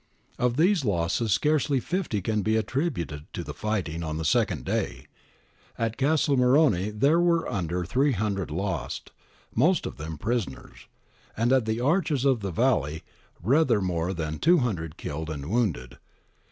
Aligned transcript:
Of 0.39 0.57
these 0.57 0.83
losses 0.83 1.31
scarcely 1.31 1.79
fifty 1.79 2.23
can 2.23 2.41
be 2.41 2.55
attributed 2.55 3.31
to 3.33 3.43
the 3.43 3.53
fighting 3.53 4.01
on 4.01 4.17
the 4.17 4.25
second 4.25 4.65
day; 4.65 5.05
at 5.77 5.95
Castel 5.95 6.37
Morrone 6.37 6.97
there 6.97 7.19
were 7.19 7.47
under 7.47 7.85
300 7.85 8.49
lost, 8.49 9.11
most 9.53 9.85
of 9.85 9.97
them 9.97 10.17
prisoners; 10.17 10.87
and 11.37 11.53
at 11.53 11.65
the 11.65 11.79
Arches 11.81 12.25
of 12.25 12.39
the 12.39 12.49
Valley 12.49 13.03
rather 13.43 13.79
more 13.79 14.11
than 14.11 14.39
200 14.39 14.97
killed 14.97 15.29
and 15.29 15.51
wounded. 15.51 15.99